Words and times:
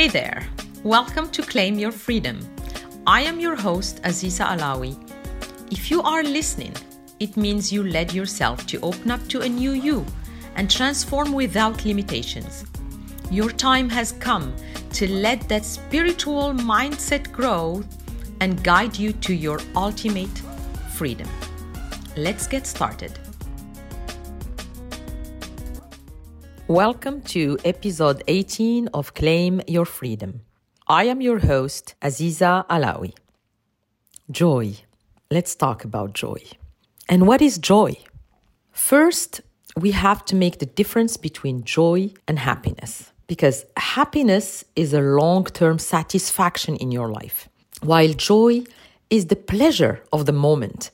Hey 0.00 0.08
there, 0.08 0.48
welcome 0.82 1.28
to 1.28 1.42
Claim 1.42 1.78
Your 1.78 1.92
Freedom. 1.92 2.40
I 3.06 3.20
am 3.20 3.38
your 3.38 3.54
host, 3.54 4.02
Aziza 4.02 4.46
Alawi. 4.46 4.96
If 5.70 5.90
you 5.90 6.00
are 6.00 6.22
listening, 6.22 6.72
it 7.18 7.36
means 7.36 7.70
you 7.70 7.82
led 7.82 8.14
yourself 8.14 8.66
to 8.68 8.80
open 8.80 9.10
up 9.10 9.20
to 9.28 9.42
a 9.42 9.46
new 9.46 9.72
you 9.72 10.06
and 10.56 10.70
transform 10.70 11.34
without 11.34 11.84
limitations. 11.84 12.64
Your 13.30 13.50
time 13.50 13.90
has 13.90 14.12
come 14.12 14.56
to 14.94 15.06
let 15.06 15.46
that 15.50 15.66
spiritual 15.66 16.54
mindset 16.54 17.30
grow 17.30 17.84
and 18.40 18.64
guide 18.64 18.96
you 18.98 19.12
to 19.12 19.34
your 19.34 19.60
ultimate 19.76 20.38
freedom. 20.94 21.28
Let's 22.16 22.46
get 22.46 22.66
started. 22.66 23.18
Welcome 26.70 27.22
to 27.22 27.58
episode 27.64 28.22
18 28.28 28.90
of 28.94 29.12
Claim 29.14 29.60
Your 29.66 29.84
Freedom. 29.84 30.42
I 30.86 31.02
am 31.06 31.20
your 31.20 31.40
host, 31.40 31.96
Aziza 32.00 32.64
Alawi. 32.68 33.12
Joy. 34.30 34.76
Let's 35.32 35.56
talk 35.56 35.82
about 35.82 36.12
joy. 36.12 36.40
And 37.08 37.26
what 37.26 37.42
is 37.42 37.58
joy? 37.58 37.96
First, 38.70 39.40
we 39.76 39.90
have 39.90 40.24
to 40.26 40.36
make 40.36 40.60
the 40.60 40.66
difference 40.66 41.16
between 41.16 41.64
joy 41.64 42.12
and 42.28 42.38
happiness 42.38 43.10
because 43.26 43.66
happiness 43.76 44.64
is 44.76 44.94
a 44.94 45.00
long 45.00 45.46
term 45.46 45.80
satisfaction 45.80 46.76
in 46.76 46.92
your 46.92 47.08
life, 47.10 47.48
while 47.82 48.12
joy 48.12 48.62
is 49.10 49.26
the 49.26 49.34
pleasure 49.34 50.04
of 50.12 50.24
the 50.26 50.38
moment, 50.48 50.92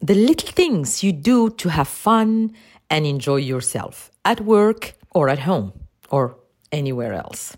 the 0.00 0.14
little 0.14 0.52
things 0.52 1.02
you 1.02 1.10
do 1.10 1.50
to 1.50 1.70
have 1.70 1.88
fun 1.88 2.54
and 2.88 3.04
enjoy 3.04 3.38
yourself 3.38 4.12
at 4.24 4.40
work 4.42 4.94
or 5.18 5.28
at 5.28 5.40
home 5.40 5.72
or 6.10 6.36
anywhere 6.70 7.12
else. 7.12 7.56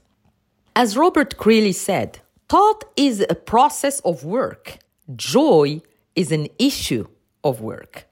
As 0.75 0.97
Robert 0.97 1.36
Greeley 1.36 1.77
said, 1.89 2.20
thought 2.48 2.84
is 2.97 3.17
a 3.28 3.34
process 3.34 4.00
of 4.00 4.25
work, 4.25 4.78
joy 5.14 5.83
is 6.17 6.33
an 6.33 6.47
issue 6.58 7.05
of 7.44 7.61
work. 7.61 8.06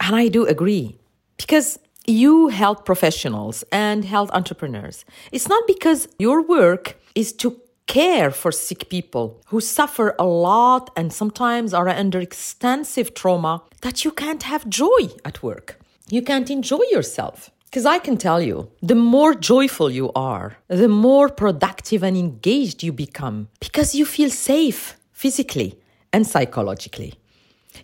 And 0.00 0.16
I 0.16 0.28
do 0.28 0.46
agree 0.46 0.98
because 1.36 1.78
you 2.06 2.48
health 2.48 2.86
professionals 2.86 3.62
and 3.70 4.06
health 4.06 4.30
entrepreneurs, 4.32 5.04
it's 5.32 5.48
not 5.50 5.64
because 5.66 6.08
your 6.18 6.40
work 6.40 6.96
is 7.14 7.30
to 7.42 7.60
care 7.86 8.30
for 8.30 8.50
sick 8.50 8.88
people 8.88 9.42
who 9.48 9.60
suffer 9.60 10.14
a 10.18 10.24
lot 10.24 10.88
and 10.96 11.12
sometimes 11.12 11.74
are 11.74 11.88
under 11.88 12.20
extensive 12.20 13.12
trauma 13.12 13.62
that 13.82 14.02
you 14.02 14.10
can't 14.10 14.44
have 14.44 14.66
joy 14.82 15.02
at 15.26 15.42
work. 15.42 15.78
You 16.08 16.22
can't 16.22 16.48
enjoy 16.48 16.84
yourself. 16.90 17.50
Because 17.74 17.86
I 17.86 17.98
can 17.98 18.16
tell 18.16 18.40
you, 18.40 18.70
the 18.82 18.94
more 18.94 19.34
joyful 19.34 19.90
you 19.90 20.12
are, 20.12 20.58
the 20.68 20.86
more 20.86 21.28
productive 21.28 22.04
and 22.04 22.16
engaged 22.16 22.84
you 22.84 22.92
become 22.92 23.48
because 23.58 23.96
you 23.96 24.06
feel 24.06 24.30
safe 24.30 24.94
physically 25.10 25.76
and 26.12 26.24
psychologically. 26.24 27.14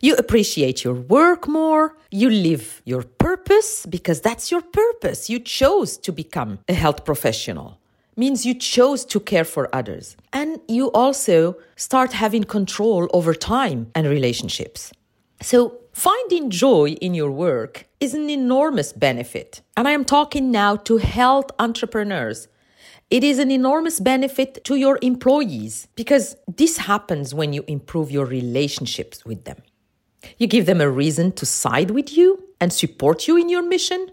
You 0.01 0.15
appreciate 0.15 0.85
your 0.85 0.95
work 0.95 1.49
more. 1.49 1.97
You 2.13 2.31
live 2.31 2.83
your 2.85 3.03
purpose 3.03 3.85
because 3.85 4.21
that's 4.21 4.49
your 4.49 4.63
purpose. 4.63 5.29
You 5.29 5.41
chose 5.41 5.99
to 6.05 6.13
become 6.13 6.61
a 6.69 6.75
health 6.75 7.05
professional. 7.05 7.81
Means 8.15 8.47
you 8.47 8.55
chose 8.55 9.05
to 9.07 9.19
care 9.19 9.45
for 9.45 9.69
others. 9.75 10.17
And 10.33 10.61
you 10.69 10.93
also 10.93 11.57
start 11.75 12.13
having 12.13 12.45
control 12.45 13.09
over 13.13 13.35
time 13.35 13.91
and 13.97 14.07
relationships. 14.07 14.93
So, 15.43 15.80
finding 15.93 16.51
joy 16.51 16.91
in 17.01 17.15
your 17.15 17.31
work 17.31 17.87
is 18.01 18.15
an 18.15 18.31
enormous 18.31 18.93
benefit. 18.93 19.63
And 19.77 19.87
I 19.87 19.93
am 19.93 20.05
talking 20.05 20.51
now 20.51 20.77
to 20.77 20.99
health 20.99 21.51
entrepreneurs. 21.59 22.49
It 23.11 23.25
is 23.25 23.39
an 23.39 23.51
enormous 23.51 23.99
benefit 23.99 24.65
to 24.65 24.77
your 24.77 24.99
employees 25.03 25.89
because 25.97 26.37
this 26.47 26.79
happens 26.79 27.34
when 27.34 27.53
you 27.53 27.65
improve 27.67 28.11
your 28.11 28.25
relationships 28.25 29.25
with 29.25 29.45
them. 29.45 29.62
You 30.39 30.47
give 30.47 30.67
them 30.67 30.81
a 30.81 30.91
reason 30.91 31.33
to 31.33 31.47
side 31.47 31.91
with 31.91 32.17
you 32.17 32.45
and 32.61 32.73
support 32.73 33.27
you 33.27 33.37
in 33.37 33.49
your 33.49 33.62
mission. 33.62 34.11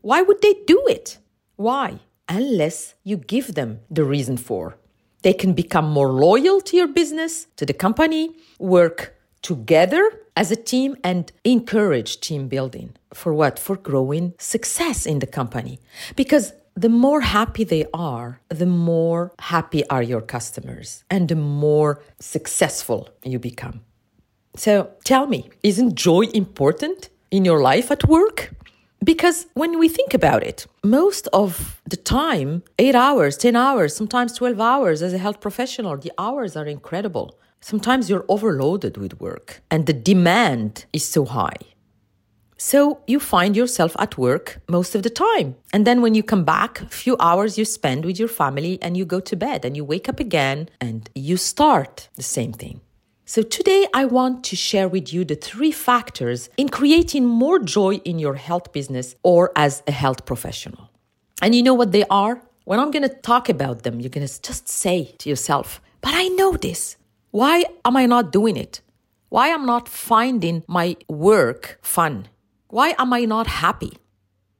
Why 0.00 0.22
would 0.22 0.42
they 0.42 0.54
do 0.66 0.82
it? 0.88 1.18
Why? 1.56 2.00
Unless 2.28 2.94
you 3.04 3.16
give 3.16 3.54
them 3.54 3.80
the 3.90 4.04
reason 4.04 4.36
for. 4.36 4.78
They 5.22 5.34
can 5.34 5.52
become 5.52 5.90
more 5.90 6.10
loyal 6.10 6.60
to 6.62 6.76
your 6.76 6.88
business, 6.88 7.46
to 7.56 7.66
the 7.66 7.74
company, 7.74 8.34
work 8.58 9.19
together 9.42 10.20
as 10.40 10.50
a 10.50 10.56
team, 10.56 10.96
and 11.04 11.30
encourage 11.44 12.20
team 12.20 12.48
building. 12.48 12.96
For 13.12 13.34
what? 13.34 13.58
For 13.58 13.76
growing 13.76 14.32
success 14.38 15.04
in 15.04 15.18
the 15.18 15.26
company. 15.26 15.80
Because 16.16 16.54
the 16.74 16.88
more 16.88 17.20
happy 17.20 17.64
they 17.64 17.84
are, 17.92 18.40
the 18.48 18.64
more 18.66 19.32
happy 19.38 19.86
are 19.88 20.02
your 20.02 20.22
customers 20.22 21.04
and 21.10 21.28
the 21.28 21.36
more 21.36 22.00
successful 22.18 23.10
you 23.22 23.38
become. 23.38 23.82
So 24.56 24.90
tell 25.04 25.26
me, 25.26 25.50
isn't 25.62 25.94
joy 25.94 26.22
important 26.32 27.10
in 27.30 27.44
your 27.44 27.60
life 27.60 27.90
at 27.90 28.08
work? 28.08 28.54
Because 29.04 29.46
when 29.54 29.78
we 29.78 29.88
think 29.88 30.14
about 30.14 30.42
it, 30.42 30.66
most 30.84 31.26
of 31.32 31.80
the 31.86 31.96
time, 31.96 32.62
eight 32.78 32.94
hours, 32.94 33.36
10 33.36 33.56
hours, 33.56 33.94
sometimes 33.96 34.32
12 34.34 34.60
hours 34.60 35.02
as 35.02 35.12
a 35.12 35.18
health 35.18 35.40
professional, 35.40 35.96
the 35.96 36.12
hours 36.18 36.56
are 36.56 36.66
incredible. 36.66 37.38
Sometimes 37.60 38.08
you're 38.08 38.24
overloaded 38.28 38.96
with 38.96 39.20
work 39.20 39.62
and 39.70 39.86
the 39.86 39.92
demand 39.92 40.86
is 40.92 41.06
so 41.06 41.24
high. 41.24 41.58
So 42.56 43.00
you 43.06 43.20
find 43.20 43.56
yourself 43.56 43.96
at 43.98 44.18
work 44.18 44.60
most 44.68 44.94
of 44.94 45.02
the 45.02 45.10
time. 45.10 45.56
And 45.72 45.86
then 45.86 46.02
when 46.02 46.14
you 46.14 46.22
come 46.22 46.44
back, 46.44 46.80
a 46.82 46.86
few 46.86 47.16
hours 47.18 47.56
you 47.56 47.64
spend 47.64 48.04
with 48.04 48.18
your 48.18 48.28
family 48.28 48.78
and 48.82 48.96
you 48.96 49.06
go 49.06 49.20
to 49.20 49.36
bed 49.36 49.64
and 49.64 49.76
you 49.76 49.84
wake 49.84 50.08
up 50.10 50.20
again 50.20 50.68
and 50.80 51.08
you 51.14 51.36
start 51.38 52.08
the 52.16 52.22
same 52.22 52.52
thing. 52.52 52.82
So, 53.24 53.42
today 53.42 53.86
I 53.94 54.06
want 54.06 54.42
to 54.44 54.56
share 54.56 54.88
with 54.88 55.12
you 55.12 55.24
the 55.24 55.36
three 55.36 55.70
factors 55.70 56.50
in 56.56 56.68
creating 56.68 57.24
more 57.24 57.60
joy 57.60 57.94
in 58.04 58.18
your 58.18 58.34
health 58.34 58.72
business 58.72 59.14
or 59.22 59.52
as 59.54 59.82
a 59.86 59.92
health 59.92 60.26
professional. 60.26 60.90
And 61.40 61.54
you 61.54 61.62
know 61.62 61.74
what 61.74 61.92
they 61.92 62.04
are? 62.10 62.42
When 62.64 62.80
I'm 62.80 62.90
going 62.90 63.08
to 63.08 63.14
talk 63.14 63.48
about 63.48 63.84
them, 63.84 64.00
you're 64.00 64.10
going 64.10 64.26
to 64.26 64.42
just 64.42 64.68
say 64.68 65.14
to 65.18 65.28
yourself, 65.28 65.80
but 66.00 66.12
I 66.12 66.28
know 66.28 66.56
this. 66.56 66.96
Why 67.32 67.64
am 67.84 67.96
I 67.96 68.06
not 68.06 68.32
doing 68.32 68.56
it? 68.56 68.80
Why 69.28 69.48
am 69.48 69.62
I 69.62 69.66
not 69.66 69.88
finding 69.88 70.64
my 70.66 70.96
work 71.08 71.78
fun? 71.80 72.26
Why 72.70 72.96
am 72.98 73.12
I 73.12 73.24
not 73.24 73.46
happy? 73.46 73.92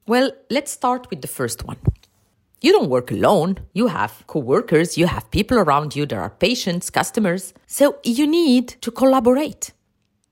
Well, 0.07 0.31
let's 0.51 0.71
start 0.71 1.11
with 1.11 1.21
the 1.21 1.27
first 1.27 1.65
one. 1.65 1.79
You 2.61 2.71
don't 2.71 2.89
work 2.89 3.11
alone. 3.11 3.59
You 3.73 3.89
have 3.89 4.23
coworkers, 4.29 4.97
you 4.97 5.07
have 5.07 5.33
people 5.33 5.59
around 5.59 5.97
you, 5.97 6.07
there 6.07 6.21
are 6.21 6.31
patients, 6.31 6.91
customers. 6.91 7.55
So 7.67 7.99
you 8.05 8.25
need 8.25 8.69
to 8.83 8.93
collaborate. 8.93 9.73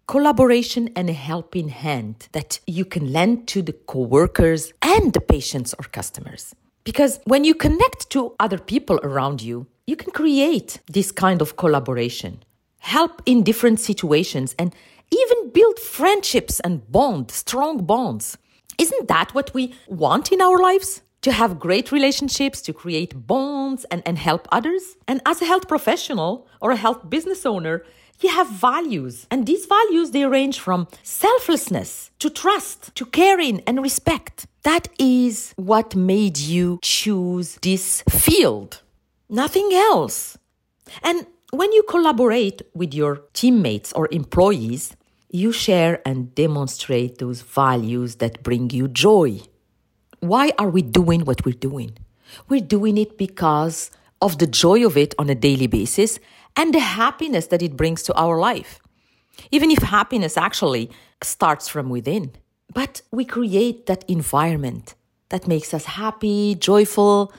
Collaboration 0.07 0.91
and 0.95 1.11
a 1.11 1.15
helping 1.15 1.71
hand 1.71 2.29
that 2.33 2.61
you 2.69 2.85
can 2.85 3.13
lend 3.13 3.49
to 3.49 3.63
the 3.63 3.73
coworkers 3.73 4.73
and 4.81 5.13
the 5.13 5.21
patients 5.21 5.75
or 5.77 5.87
customers. 5.91 6.55
Because 6.85 7.19
when 7.25 7.43
you 7.43 7.55
connect 7.55 8.11
to 8.11 8.37
other 8.39 8.59
people 8.59 9.01
around 9.03 9.43
you, 9.43 9.67
you 9.89 9.97
can 9.97 10.13
create 10.13 10.81
this 10.87 11.11
kind 11.11 11.41
of 11.41 11.57
collaboration, 11.57 12.43
help 12.81 13.23
in 13.25 13.43
different 13.43 13.81
situations, 13.81 14.55
and 14.59 14.75
even 15.11 15.51
build 15.51 15.79
friendships 15.79 16.61
and 16.61 16.93
bonds, 16.93 17.33
strong 17.33 17.85
bonds. 17.87 18.37
Isn't 18.77 19.09
that 19.09 19.35
what 19.35 19.55
we 19.55 19.75
want 19.89 20.31
in 20.31 20.43
our 20.43 20.59
lives? 20.59 21.01
to 21.21 21.33
have 21.33 21.59
great 21.59 21.91
relationships, 21.91 22.63
to 22.63 22.73
create 22.73 23.27
bonds 23.27 23.85
and, 23.91 24.05
and 24.07 24.17
help 24.17 24.47
others. 24.53 24.97
And 25.09 25.21
as 25.27 25.43
a 25.43 25.47
health 25.47 25.67
professional 25.67 26.47
or 26.61 26.71
a 26.71 26.77
health 26.77 27.11
business 27.11 27.45
owner, 27.45 27.85
you 28.21 28.31
have 28.31 28.49
values. 28.49 29.27
And 29.29 29.45
these 29.45 29.67
values, 29.67 30.13
they 30.13 30.25
range 30.25 30.61
from 30.61 30.87
selflessness 31.03 32.13
to 32.21 32.31
trust 32.31 32.95
to 32.95 33.05
caring 33.05 33.63
and 33.67 33.83
respect. 33.83 34.47
That 34.63 34.87
is 34.97 35.55
what 35.57 35.97
made 35.97 36.39
you 36.39 36.79
choose 36.83 37.59
this 37.63 38.05
field. 38.09 38.83
Nothing 39.29 39.71
else. 39.73 40.39
And 41.03 41.27
when 41.51 41.73
you 41.73 41.83
collaborate 41.83 42.63
with 42.75 42.95
your 42.95 43.23
teammates 43.35 43.93
or 43.93 44.09
employees, 44.11 44.97
you 45.31 45.53
share 45.53 46.01
and 46.07 46.35
demonstrate 46.35 47.19
those 47.19 47.43
values 47.43 48.17
that 48.17 48.43
bring 48.43 48.71
you 48.71 48.89
joy. 48.89 49.41
Why 50.21 50.53
are 50.59 50.71
we 50.71 50.83
doing 50.83 51.25
what 51.25 51.45
we're 51.45 51.53
doing? 51.53 51.99
We're 52.49 52.61
doing 52.61 52.97
it 52.97 53.19
because 53.19 53.91
of 54.21 54.39
the 54.39 54.47
joy 54.47 54.85
of 54.85 54.97
it 54.97 55.15
on 55.19 55.29
a 55.29 55.35
daily 55.35 55.67
basis 55.67 56.19
and 56.57 56.75
the 56.75 56.81
happiness 56.81 57.47
that 57.49 57.63
it 57.63 57.77
brings 57.77 58.03
to 58.05 58.15
our 58.15 58.39
life. 58.39 58.81
Even 59.51 59.71
if 59.71 59.79
happiness 59.79 60.37
actually 60.37 60.91
starts 61.23 61.69
from 61.69 61.89
within. 61.89 62.33
But 62.75 63.03
we 63.11 63.25
create 63.25 63.87
that 63.87 64.05
environment 64.09 64.95
that 65.29 65.47
makes 65.47 65.73
us 65.73 65.85
happy, 65.85 66.55
joyful, 66.55 67.33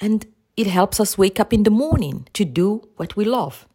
and 0.00 0.26
it 0.56 0.66
helps 0.66 1.00
us 1.00 1.18
wake 1.18 1.40
up 1.40 1.52
in 1.52 1.62
the 1.62 1.70
morning 1.70 2.28
to 2.34 2.44
do 2.44 2.88
what 2.96 3.16
we 3.16 3.24
love. 3.24 3.66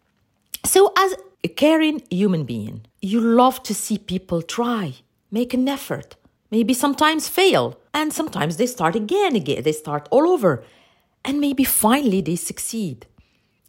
So, 0.64 0.92
as 0.98 1.16
a 1.44 1.48
caring 1.48 2.02
human 2.10 2.44
being, 2.44 2.86
you 3.02 3.20
love 3.20 3.62
to 3.64 3.74
see 3.74 3.98
people 3.98 4.42
try, 4.42 4.96
make 5.32 5.54
an 5.54 5.68
effort, 5.68 6.16
maybe 6.50 6.74
sometimes 6.74 7.30
fail, 7.30 7.80
and 7.94 8.12
sometimes 8.12 8.58
they 8.58 8.66
start 8.66 8.96
again, 8.96 9.36
again, 9.36 9.64
they 9.64 9.72
start 9.72 10.08
all 10.12 10.28
over, 10.28 10.64
and 11.24 11.40
maybe 11.40 11.64
finally 11.64 12.22
they 12.22 12.36
succeed. 12.36 13.06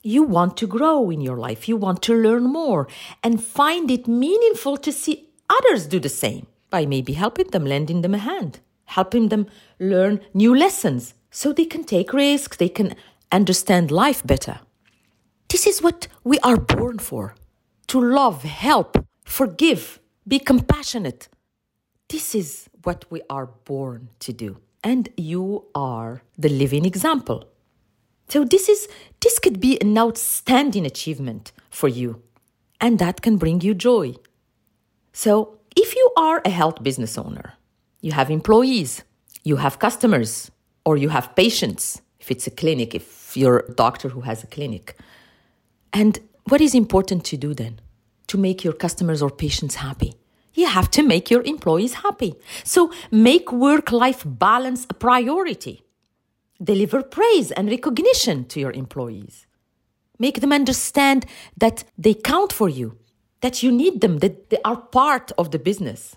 you 0.07 0.23
want 0.23 0.57
to 0.57 0.69
grow 0.69 1.11
in 1.11 1.21
your 1.21 1.37
life, 1.37 1.69
you 1.69 1.77
want 1.77 2.01
to 2.01 2.15
learn 2.15 2.45
more, 2.45 2.87
and 3.25 3.43
find 3.43 3.91
it 3.91 4.07
meaningful 4.07 4.77
to 4.77 4.93
see 4.93 5.29
others 5.51 5.87
do 5.87 5.99
the 5.99 6.09
same 6.09 6.47
by 6.71 6.87
maybe 6.87 7.15
helping 7.15 7.49
them, 7.49 7.65
lending 7.65 8.03
them 8.03 8.15
a 8.15 8.19
hand, 8.19 8.61
helping 8.85 9.31
them 9.31 9.49
learn 9.81 10.21
new 10.33 10.55
lessons 10.55 11.15
so 11.37 11.53
they 11.53 11.67
can 11.67 11.85
take 11.85 12.15
risks, 12.15 12.57
they 12.57 12.71
can 12.71 12.97
understand 13.31 13.91
life 13.91 14.27
better. 14.27 14.59
This 15.51 15.67
is 15.67 15.83
what 15.83 16.09
we 16.25 16.39
are 16.39 16.57
born 16.57 16.99
for 16.99 17.35
to 17.89 18.01
love, 18.01 18.43
help, 18.43 19.07
forgive, 19.23 20.01
be 20.27 20.39
compassionate. 20.39 21.29
This 22.09 22.35
is 22.35 22.71
what 22.85 23.05
we 23.11 23.21
are 23.29 23.49
born 23.67 24.09
to 24.21 24.33
do. 24.33 24.57
And 24.83 25.11
you 25.19 25.67
are 25.75 26.23
the 26.39 26.49
living 26.49 26.87
example. 26.87 27.45
So 28.29 28.43
this 28.43 28.71
is 28.71 28.89
this 29.21 29.39
could 29.39 29.61
be 29.61 29.79
an 29.83 29.99
outstanding 29.99 30.87
achievement 30.87 31.53
for 31.69 31.89
you 31.89 32.23
and 32.81 32.99
that 32.99 33.21
can 33.21 33.37
bring 33.37 33.61
you 33.61 33.75
joy. 33.75 34.15
So, 35.13 35.59
if 35.77 35.95
you 35.95 36.11
are 36.17 36.41
a 36.47 36.51
health 36.51 36.83
business 36.83 37.19
owner, 37.19 37.53
you 38.01 38.13
have 38.13 38.31
employees, 38.31 39.05
you 39.45 39.57
have 39.57 39.79
customers, 39.79 40.51
or 40.87 40.97
you 40.97 41.09
have 41.11 41.35
patients, 41.35 42.01
if 42.21 42.31
it's 42.31 42.47
a 42.47 42.51
clinic, 42.51 42.95
if 42.95 43.37
you're 43.37 43.65
a 43.69 43.75
doctor 43.75 44.09
who 44.09 44.21
has 44.21 44.45
a 44.45 44.47
clinic. 44.47 44.97
And 45.93 46.21
what 46.45 46.61
is 46.61 46.75
important 46.75 47.25
to 47.25 47.37
do 47.37 47.53
then? 47.53 47.81
To 48.29 48.39
make 48.39 48.63
your 48.63 48.73
customers 48.73 49.21
or 49.21 49.31
patients 49.31 49.75
happy. 49.75 50.15
You 50.55 50.69
have 50.69 50.91
to 50.93 51.03
make 51.03 51.29
your 51.29 51.43
employees 51.43 51.95
happy. 51.95 52.35
So 52.63 52.93
make 53.11 53.53
work 53.53 53.91
life 53.91 54.23
balance 54.25 54.87
a 54.89 54.95
priority. 54.95 55.83
Deliver 56.63 57.03
praise 57.03 57.51
and 57.51 57.69
recognition 57.69 58.45
to 58.47 58.61
your 58.61 58.73
employees. 58.73 59.47
Make 60.21 60.41
them 60.41 60.53
understand 60.53 61.27
that 61.59 61.85
they 61.99 62.15
count 62.15 62.53
for 62.53 62.69
you, 62.69 62.97
that 63.41 63.63
you 63.63 63.73
need 63.73 64.01
them, 64.01 64.21
that 64.21 64.51
they 64.51 64.59
are 64.65 64.77
part 64.77 65.33
of 65.37 65.51
the 65.51 65.59
business. 65.59 66.17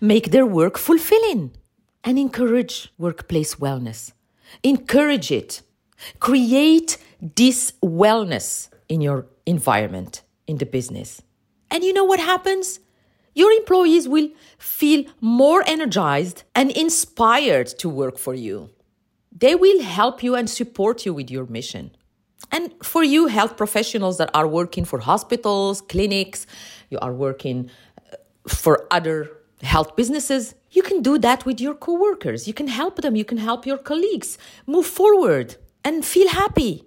Make 0.00 0.30
their 0.30 0.46
work 0.46 0.76
fulfilling 0.76 1.52
and 2.04 2.18
encourage 2.18 2.92
workplace 2.98 3.56
wellness. 3.56 4.12
Encourage 4.62 5.30
it. 5.30 5.62
Create 6.18 6.96
this 7.20 7.72
wellness 7.82 8.68
in 8.88 9.00
your 9.00 9.26
environment, 9.46 10.22
in 10.46 10.58
the 10.58 10.66
business. 10.66 11.22
And 11.70 11.84
you 11.84 11.92
know 11.92 12.04
what 12.04 12.20
happens? 12.20 12.80
Your 13.34 13.52
employees 13.52 14.08
will 14.08 14.30
feel 14.58 15.04
more 15.20 15.62
energized 15.66 16.42
and 16.54 16.70
inspired 16.70 17.68
to 17.78 17.88
work 17.88 18.18
for 18.18 18.34
you. 18.34 18.70
They 19.30 19.54
will 19.54 19.82
help 19.82 20.22
you 20.22 20.34
and 20.34 20.50
support 20.50 21.06
you 21.06 21.14
with 21.14 21.30
your 21.30 21.46
mission. 21.46 21.92
And 22.50 22.74
for 22.82 23.04
you, 23.04 23.26
health 23.26 23.56
professionals 23.56 24.18
that 24.18 24.30
are 24.34 24.46
working 24.46 24.84
for 24.84 24.98
hospitals, 24.98 25.80
clinics, 25.82 26.46
you 26.88 26.98
are 26.98 27.12
working 27.12 27.70
uh, 27.98 28.16
for 28.48 28.86
other 28.90 29.30
health 29.62 29.96
businesses, 29.96 30.54
you 30.70 30.82
can 30.82 31.02
do 31.02 31.18
that 31.18 31.44
with 31.44 31.60
your 31.60 31.74
coworkers. 31.74 32.46
You 32.46 32.54
can 32.54 32.68
help 32.68 33.00
them, 33.00 33.16
you 33.16 33.24
can 33.24 33.38
help 33.38 33.66
your 33.66 33.78
colleagues 33.78 34.38
move 34.66 34.86
forward 34.86 35.56
and 35.84 36.04
feel 36.04 36.28
happy. 36.28 36.84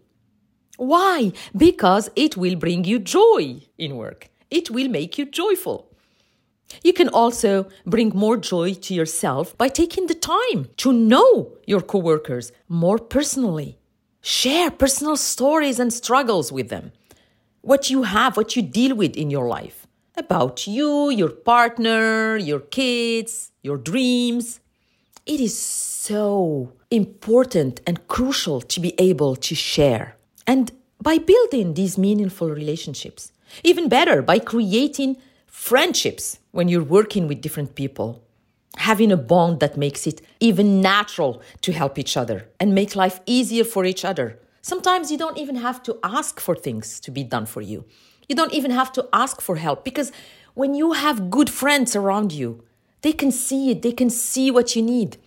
Why? 0.77 1.33
Because 1.55 2.09
it 2.15 2.35
will 2.35 2.55
bring 2.55 2.83
you 2.83 2.99
joy 2.99 3.61
in 3.77 3.95
work. 3.95 4.29
It 4.49 4.69
will 4.69 4.89
make 4.89 5.17
you 5.17 5.25
joyful. 5.25 5.89
You 6.83 6.93
can 6.93 7.09
also 7.09 7.67
bring 7.85 8.09
more 8.09 8.37
joy 8.37 8.73
to 8.73 8.93
yourself 8.93 9.55
by 9.57 9.67
taking 9.67 10.07
the 10.07 10.15
time 10.15 10.69
to 10.77 10.91
know 10.91 11.57
your 11.67 11.81
coworkers 11.81 12.51
more 12.67 12.97
personally. 12.97 13.77
Share 14.21 14.71
personal 14.71 15.17
stories 15.17 15.79
and 15.79 15.93
struggles 15.93 16.51
with 16.51 16.69
them. 16.69 16.91
What 17.61 17.89
you 17.89 18.03
have, 18.03 18.37
what 18.37 18.55
you 18.55 18.61
deal 18.61 18.95
with 18.95 19.15
in 19.15 19.29
your 19.29 19.47
life. 19.47 19.82
About 20.15 20.67
you, 20.67 21.09
your 21.09 21.29
partner, 21.29 22.37
your 22.37 22.59
kids, 22.59 23.51
your 23.63 23.77
dreams. 23.77 24.59
It 25.25 25.39
is 25.39 25.57
so 25.57 26.73
important 26.91 27.81
and 27.87 28.07
crucial 28.07 28.61
to 28.61 28.79
be 28.79 28.93
able 28.99 29.35
to 29.37 29.55
share. 29.55 30.15
And 30.45 30.71
by 31.01 31.17
building 31.17 31.73
these 31.73 31.97
meaningful 31.97 32.49
relationships, 32.49 33.31
even 33.63 33.89
better, 33.89 34.21
by 34.21 34.37
creating 34.37 35.17
friendships 35.47 36.39
when 36.51 36.67
you're 36.67 36.83
working 36.83 37.27
with 37.27 37.41
different 37.41 37.73
people. 37.73 38.23
Having 38.77 39.11
a 39.11 39.17
bond 39.17 39.61
that 39.61 39.77
makes 39.77 40.05
it 40.05 40.21
even 40.39 40.79
natural 40.79 41.41
to 41.61 41.71
help 41.71 41.97
each 41.97 42.15
other 42.17 42.49
and 42.59 42.75
make 42.75 42.95
life 42.95 43.19
easier 43.25 43.63
for 43.63 43.83
each 43.83 44.05
other. 44.05 44.39
Sometimes 44.61 45.11
you 45.11 45.17
don't 45.17 45.39
even 45.39 45.55
have 45.55 45.81
to 45.83 45.97
ask 46.03 46.39
for 46.39 46.55
things 46.55 46.99
to 46.99 47.09
be 47.09 47.23
done 47.23 47.47
for 47.47 47.61
you. 47.61 47.85
You 48.27 48.35
don't 48.35 48.53
even 48.53 48.71
have 48.71 48.91
to 48.93 49.07
ask 49.13 49.41
for 49.41 49.55
help 49.57 49.83
because 49.83 50.11
when 50.53 50.73
you 50.73 50.93
have 50.93 51.29
good 51.29 51.49
friends 51.49 51.95
around 51.95 52.31
you, 52.31 52.63
they 53.01 53.13
can 53.13 53.31
see 53.31 53.71
it, 53.71 53.81
they 53.81 53.91
can 53.91 54.09
see 54.09 54.51
what 54.51 54.75
you 54.75 54.81
need, 54.81 55.17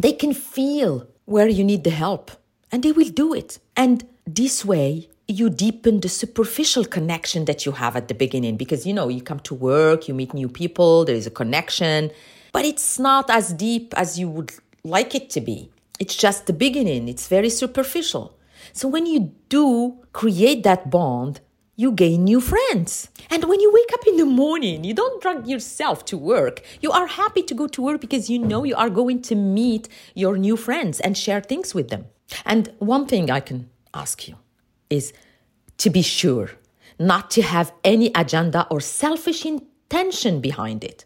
they 0.00 0.12
can 0.12 0.34
feel 0.34 1.06
where 1.24 1.48
you 1.48 1.62
need 1.62 1.84
the 1.84 1.90
help, 1.90 2.30
and 2.70 2.82
they 2.82 2.92
will 2.92 3.08
do 3.08 3.32
it. 3.32 3.58
And 3.76 4.04
this 4.26 4.64
way, 4.64 5.08
you 5.28 5.48
deepen 5.48 6.00
the 6.00 6.08
superficial 6.08 6.84
connection 6.84 7.44
that 7.44 7.64
you 7.64 7.72
have 7.72 7.96
at 7.96 8.08
the 8.08 8.14
beginning 8.14 8.56
because 8.56 8.86
you 8.86 8.92
know 8.92 9.08
you 9.08 9.22
come 9.22 9.40
to 9.40 9.54
work 9.54 10.06
you 10.06 10.12
meet 10.12 10.34
new 10.34 10.48
people 10.48 11.06
there 11.06 11.14
is 11.14 11.26
a 11.26 11.30
connection 11.30 12.10
but 12.52 12.66
it's 12.66 12.98
not 12.98 13.30
as 13.30 13.54
deep 13.54 13.94
as 13.96 14.18
you 14.18 14.28
would 14.28 14.52
like 14.84 15.14
it 15.14 15.30
to 15.30 15.40
be. 15.40 15.70
It's 15.98 16.14
just 16.14 16.46
the 16.46 16.52
beginning. 16.52 17.08
It's 17.08 17.28
very 17.28 17.48
superficial. 17.48 18.36
So 18.72 18.88
when 18.88 19.06
you 19.06 19.32
do 19.48 19.98
create 20.12 20.62
that 20.64 20.90
bond 20.90 21.40
you 21.76 21.92
gain 21.92 22.24
new 22.24 22.40
friends. 22.40 23.08
And 23.30 23.44
when 23.44 23.60
you 23.60 23.72
wake 23.72 23.92
up 23.94 24.06
in 24.06 24.16
the 24.16 24.26
morning, 24.26 24.84
you 24.84 24.94
don't 24.94 25.22
drag 25.22 25.46
yourself 25.46 26.04
to 26.06 26.18
work. 26.18 26.62
You 26.80 26.92
are 26.92 27.06
happy 27.06 27.42
to 27.44 27.54
go 27.54 27.66
to 27.68 27.82
work 27.82 28.00
because 28.00 28.28
you 28.28 28.38
know 28.38 28.64
you 28.64 28.76
are 28.76 28.90
going 28.90 29.22
to 29.22 29.34
meet 29.34 29.88
your 30.14 30.36
new 30.36 30.56
friends 30.56 31.00
and 31.00 31.16
share 31.16 31.40
things 31.40 31.74
with 31.74 31.88
them. 31.88 32.06
And 32.44 32.72
one 32.78 33.06
thing 33.06 33.30
I 33.30 33.40
can 33.40 33.70
ask 33.94 34.28
you 34.28 34.36
is 34.90 35.12
to 35.78 35.90
be 35.90 36.02
sure 36.02 36.50
not 36.98 37.30
to 37.32 37.42
have 37.42 37.72
any 37.84 38.10
agenda 38.14 38.66
or 38.70 38.80
selfish 38.80 39.44
intention 39.44 40.40
behind 40.40 40.84
it. 40.84 41.04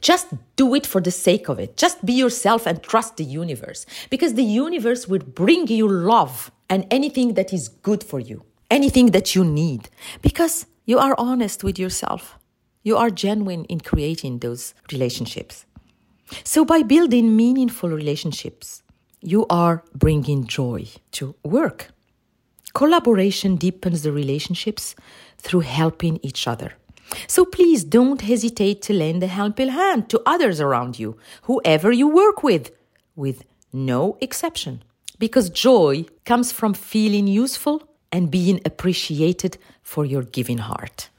Just 0.00 0.28
do 0.56 0.74
it 0.74 0.86
for 0.86 1.00
the 1.00 1.10
sake 1.10 1.48
of 1.48 1.58
it. 1.58 1.76
Just 1.76 2.04
be 2.04 2.12
yourself 2.12 2.66
and 2.66 2.82
trust 2.82 3.16
the 3.16 3.24
universe 3.24 3.86
because 4.10 4.34
the 4.34 4.44
universe 4.44 5.08
will 5.08 5.20
bring 5.20 5.66
you 5.66 5.88
love 5.88 6.50
and 6.68 6.86
anything 6.90 7.34
that 7.34 7.52
is 7.52 7.68
good 7.68 8.04
for 8.04 8.20
you, 8.20 8.44
anything 8.70 9.12
that 9.12 9.34
you 9.34 9.44
need 9.44 9.88
because 10.22 10.66
you 10.84 10.98
are 10.98 11.14
honest 11.18 11.64
with 11.64 11.78
yourself. 11.78 12.38
You 12.82 12.96
are 12.96 13.10
genuine 13.10 13.64
in 13.64 13.80
creating 13.80 14.38
those 14.38 14.74
relationships. 14.92 15.66
So, 16.44 16.64
by 16.64 16.82
building 16.82 17.36
meaningful 17.36 17.88
relationships, 17.88 18.82
you 19.20 19.46
are 19.48 19.82
bringing 19.94 20.46
joy 20.46 20.86
to 21.12 21.34
work. 21.42 21.88
Collaboration 22.74 23.56
deepens 23.56 24.02
the 24.02 24.12
relationships 24.12 24.94
through 25.38 25.60
helping 25.60 26.20
each 26.22 26.46
other. 26.46 26.74
So 27.26 27.44
please 27.44 27.84
don't 27.84 28.20
hesitate 28.20 28.82
to 28.82 28.92
lend 28.92 29.22
a 29.22 29.26
helping 29.26 29.68
hand 29.68 30.08
to 30.10 30.22
others 30.26 30.60
around 30.60 30.98
you, 30.98 31.16
whoever 31.42 31.90
you 31.90 32.06
work 32.06 32.42
with, 32.42 32.70
with 33.16 33.44
no 33.72 34.18
exception. 34.20 34.82
Because 35.18 35.50
joy 35.50 36.04
comes 36.24 36.52
from 36.52 36.74
feeling 36.74 37.26
useful 37.26 37.87
and 38.10 38.30
being 38.30 38.60
appreciated 38.64 39.58
for 39.82 40.04
your 40.04 40.22
giving 40.22 40.58
heart. 40.58 41.10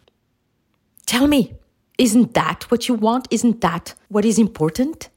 Tell 1.06 1.28
me, 1.28 1.54
isn't 1.98 2.34
that 2.34 2.64
what 2.72 2.88
you 2.88 2.96
want? 2.96 3.28
Isn't 3.32 3.62
that 3.62 3.94
what 4.08 4.26
is 4.26 4.40
important? 4.40 5.10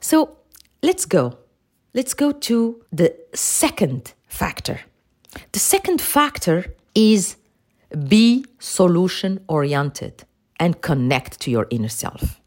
So 0.00 0.38
let's 0.82 1.04
go. 1.04 1.38
Let's 1.92 2.14
go 2.14 2.32
to 2.32 2.84
the 2.92 3.14
second 3.34 4.14
factor 4.26 4.80
the 5.52 5.58
second 5.58 6.00
factor 6.00 6.74
is 6.94 7.36
be 8.08 8.44
solution 8.58 9.40
oriented 9.48 10.24
and 10.58 10.80
connect 10.80 11.40
to 11.40 11.50
your 11.50 11.66
inner 11.70 11.88
self. 11.88 12.40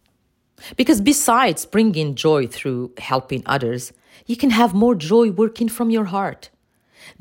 Because 0.75 1.01
besides 1.01 1.65
bringing 1.65 2.15
joy 2.15 2.47
through 2.47 2.93
helping 2.97 3.43
others, 3.45 3.93
you 4.25 4.35
can 4.35 4.49
have 4.49 4.73
more 4.73 4.95
joy 4.95 5.31
working 5.31 5.69
from 5.69 5.89
your 5.89 6.05
heart. 6.05 6.49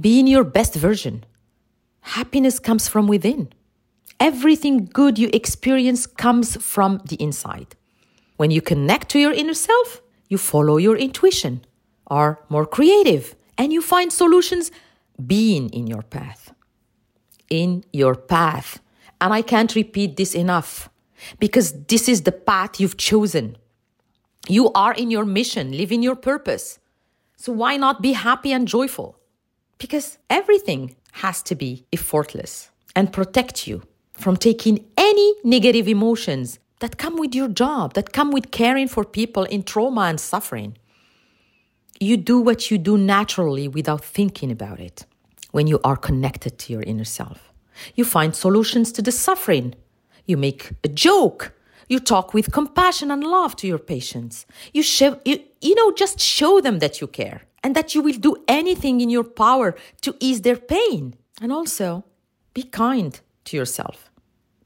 Being 0.01 0.27
your 0.27 0.45
best 0.45 0.75
version. 0.75 1.25
Happiness 2.01 2.59
comes 2.59 2.89
from 2.89 3.07
within. 3.07 3.53
Everything 4.19 4.87
good 4.87 5.19
you 5.19 5.29
experience 5.33 6.07
comes 6.07 6.57
from 6.63 7.01
the 7.05 7.17
inside. 7.17 7.75
When 8.37 8.51
you 8.51 8.63
connect 8.63 9.09
to 9.11 9.19
your 9.19 9.33
inner 9.33 9.55
self, 9.55 10.01
you 10.29 10.39
follow 10.39 10.77
your 10.77 10.97
intuition, 10.97 11.63
are 12.07 12.41
more 12.49 12.67
creative, 12.67 13.35
and 13.59 13.73
you 13.73 13.81
find 13.81 14.13
solutions 14.13 14.71
being 15.25 15.69
in 15.71 15.87
your 15.87 16.03
path. 16.03 16.53
In 17.49 17.85
your 17.93 18.15
path. 18.15 18.81
And 19.21 19.33
I 19.33 19.43
can't 19.43 19.75
repeat 19.75 20.17
this 20.17 20.35
enough 20.35 20.89
because 21.39 21.73
this 21.85 22.09
is 22.09 22.23
the 22.23 22.33
path 22.33 22.81
you've 22.81 22.97
chosen. 22.97 23.57
You 24.49 24.71
are 24.73 24.93
in 24.93 25.11
your 25.11 25.25
mission, 25.25 25.73
living 25.73 26.03
your 26.03 26.17
purpose. 26.17 26.79
So 27.37 27.53
why 27.53 27.77
not 27.77 28.03
be 28.03 28.13
happy 28.13 28.53
and 28.53 28.69
joyful? 28.69 29.19
Because 29.79 30.19
everything 30.31 30.97
has 31.13 31.43
to 31.43 31.55
be 31.55 31.87
effortless 31.93 32.71
and 32.95 33.13
protect 33.13 33.67
you 33.67 33.83
from 34.13 34.37
taking 34.37 34.85
any 34.97 35.35
negative 35.45 35.89
emotions 35.89 36.59
that 36.81 36.99
come 36.99 37.17
with 37.17 37.35
your 37.35 37.49
job, 37.49 37.95
that 37.95 38.13
come 38.13 38.31
with 38.31 38.51
caring 38.51 38.89
for 38.89 39.05
people 39.05 39.45
in 39.45 39.63
trauma 39.63 40.03
and 40.03 40.21
suffering. 40.21 40.77
You 42.01 42.17
do 42.17 42.41
what 42.41 42.71
you 42.71 42.79
do 42.79 42.99
naturally 42.99 43.69
without 43.69 44.05
thinking 44.05 44.51
about 44.51 44.81
it 44.81 45.07
when 45.53 45.67
you 45.67 45.81
are 45.85 45.97
connected 45.97 46.59
to 46.59 46.73
your 46.73 46.83
inner 46.83 47.05
self. 47.05 47.53
You 47.95 48.05
find 48.05 48.35
solutions 48.35 48.93
to 48.93 49.03
the 49.03 49.13
suffering. 49.13 49.75
You 50.27 50.37
make 50.37 50.73
a 50.85 50.89
joke. 50.89 51.53
You 51.89 52.01
talk 52.01 52.35
with 52.35 52.53
compassion 52.53 53.11
and 53.11 53.23
love 53.23 53.57
to 53.57 53.67
your 53.67 53.79
patients. 53.79 54.45
You 54.73 54.83
show, 54.83 55.21
you, 55.25 55.43
you 55.61 55.75
know, 55.75 55.93
just 55.93 56.19
show 56.21 56.61
them 56.61 56.81
that 56.81 57.01
you 57.01 57.07
care 57.07 57.43
and 57.63 57.75
that 57.75 57.95
you 57.95 58.03
will 58.03 58.19
do 58.19 58.37
anything 58.49 59.01
in 59.01 59.11
your 59.11 59.25
power 59.25 59.75
to 60.03 60.15
ease 60.21 60.43
their 60.43 60.57
pain. 60.57 61.15
And 61.41 61.53
also, 61.53 62.05
be 62.55 62.63
kind 62.63 63.19
to 63.47 63.57
yourself. 63.57 64.11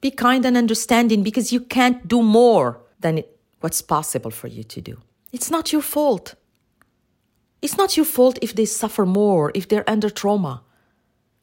Be 0.01 0.11
kind 0.11 0.45
and 0.45 0.57
understanding 0.57 1.23
because 1.23 1.53
you 1.53 1.61
can't 1.61 2.07
do 2.09 2.23
more 2.23 2.81
than 3.01 3.23
what's 3.61 3.83
possible 3.83 4.31
for 4.31 4.49
you 4.49 4.63
to 4.65 4.81
do. 4.81 5.01
It's 5.33 5.51
not 5.51 5.73
your 5.73 5.83
fault. 5.83 6.35
It's 7.63 7.77
not 7.77 7.97
your 7.97 8.07
fault 8.07 8.39
if 8.41 8.55
they 8.55 8.65
suffer 8.65 9.05
more, 9.05 9.53
if 9.55 9.69
they're 9.69 9.89
under 9.89 10.09
trauma. 10.09 10.63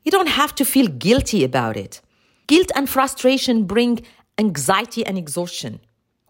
You 0.03 0.11
don't 0.11 0.29
have 0.29 0.55
to 0.55 0.65
feel 0.65 0.87
guilty 0.87 1.43
about 1.43 1.77
it. 1.77 2.01
Guilt 2.47 2.71
and 2.75 2.89
frustration 2.89 3.65
bring 3.65 4.05
anxiety 4.37 5.05
and 5.05 5.17
exhaustion, 5.17 5.79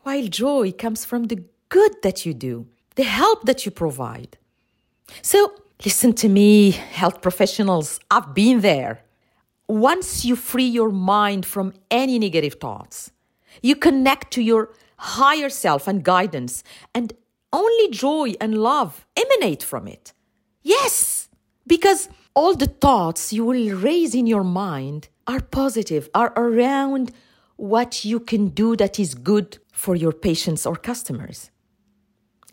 while 0.03 0.27
joy 0.27 0.71
comes 0.71 1.05
from 1.05 1.25
the 1.25 1.43
good 1.69 1.93
that 2.01 2.25
you 2.25 2.33
do, 2.33 2.67
the 2.95 3.03
help 3.03 3.45
that 3.45 3.65
you 3.65 3.71
provide. 3.71 4.37
So, 5.21 5.53
listen 5.85 6.13
to 6.13 6.29
me, 6.29 6.71
health 6.71 7.21
professionals, 7.21 7.99
I've 8.09 8.33
been 8.33 8.61
there 8.61 9.01
once 9.67 10.23
you 10.23 10.35
free 10.35 10.65
your 10.65 10.89
mind 10.89 11.45
from 11.45 11.73
any 11.91 12.17
negative 12.17 12.55
thoughts, 12.55 13.11
you 13.61 13.75
connect 13.75 14.31
to 14.31 14.41
your 14.41 14.69
higher 14.97 15.49
self 15.49 15.87
and 15.87 16.03
guidance, 16.03 16.63
and 16.93 17.13
only 17.53 17.89
joy 17.91 18.33
and 18.39 18.57
love 18.57 19.05
emanate 19.15 19.63
from 19.63 19.87
it. 19.87 20.13
Yes, 20.63 21.29
because 21.65 22.09
all 22.33 22.55
the 22.55 22.67
thoughts 22.67 23.33
you 23.33 23.45
will 23.45 23.75
raise 23.77 24.15
in 24.15 24.27
your 24.27 24.43
mind 24.43 25.09
are 25.27 25.41
positive, 25.41 26.09
are 26.13 26.33
around 26.35 27.11
what 27.57 28.05
you 28.05 28.19
can 28.19 28.49
do 28.49 28.75
that 28.75 28.99
is 28.99 29.15
good 29.15 29.57
for 29.71 29.95
your 29.95 30.13
patients 30.13 30.65
or 30.65 30.75
customers. 30.75 31.51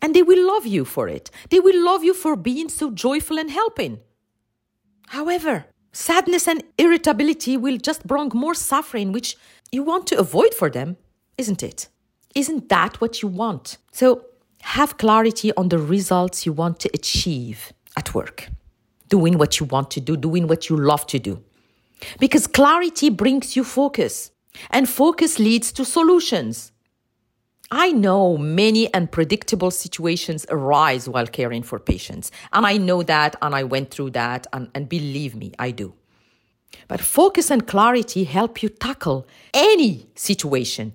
And 0.04 0.14
they 0.14 0.23
will 0.23 0.46
love 0.46 0.66
you 0.66 0.84
for 0.84 1.08
it. 1.08 1.30
They 1.49 1.61
will 1.61 1.80
love 1.82 2.04
you 2.04 2.12
for 2.12 2.37
being 2.37 2.68
so 2.68 2.90
joyful 2.90 3.38
and 3.38 3.50
helping. 3.50 4.00
However, 5.08 5.64
Sadness 5.94 6.49
and 6.49 6.64
irritability 6.76 7.56
will 7.56 7.78
just 7.78 8.04
bring 8.04 8.32
more 8.34 8.54
suffering, 8.54 9.12
which 9.12 9.37
you 9.70 9.84
want 9.84 10.08
to 10.08 10.18
avoid 10.18 10.52
for 10.52 10.68
them, 10.68 10.96
isn't 11.38 11.62
it? 11.62 11.88
Isn't 12.34 12.68
that 12.68 13.00
what 13.00 13.23
you 13.23 13.28
want? 13.28 13.78
So 13.92 14.25
have 14.62 14.99
clarity 14.99 15.52
on 15.56 15.68
the 15.68 15.78
results 15.78 16.44
you 16.44 16.52
want 16.52 16.80
to 16.80 16.90
achieve 16.92 17.73
at 17.96 18.12
work, 18.12 18.49
doing 19.08 19.38
what 19.38 19.61
you 19.61 19.66
want 19.66 19.92
to 19.92 20.00
do, 20.00 20.16
doing 20.16 20.49
what 20.49 20.68
you 20.68 20.76
love 20.76 21.06
to 21.06 21.20
do. 21.20 21.44
Because 22.18 22.49
clarity 22.49 23.08
brings 23.08 23.54
you 23.54 23.62
focus, 23.62 24.32
and 24.70 24.88
focus 24.88 25.38
leads 25.38 25.70
to 25.75 25.84
solutions. 25.84 26.73
I 27.71 27.92
know 27.92 28.37
many 28.37 28.92
unpredictable 28.92 29.71
situations 29.71 30.47
arise 30.50 31.09
while 31.09 31.26
caring 31.26 31.62
for 31.62 31.78
patients. 31.78 32.30
And 32.52 32.66
I 32.66 32.76
know 32.76 33.02
that, 33.02 33.37
and 33.40 33.54
I 33.54 33.64
went 33.64 33.90
through 33.90 34.11
that, 34.11 34.47
and, 34.52 34.71
and 34.75 34.88
believe 34.88 35.35
me, 35.35 35.52
I 35.59 35.71
do. 35.71 35.94
But 36.88 37.00
focus 37.00 37.50
and 37.50 37.66
clarity 37.66 38.25
help 38.25 38.62
you 38.62 38.68
tackle 38.68 39.26
any 39.52 40.09
situation 40.14 40.92